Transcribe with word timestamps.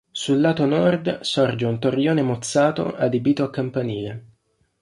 Sul 0.09 0.39
lato 0.41 0.65
nord 0.65 1.19
sorge 1.19 1.63
un 1.63 1.77
torrione 1.77 2.23
mozzato 2.23 2.95
adibito 2.95 3.43
a 3.43 3.51
campanile. 3.51 4.25